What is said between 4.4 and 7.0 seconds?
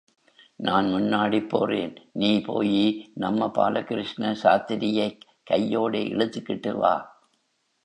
சாஸ்திரியேக் கையோட இழுத்துக் கிட்டுவா.